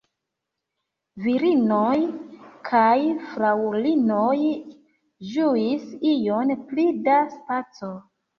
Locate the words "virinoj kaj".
1.25-2.93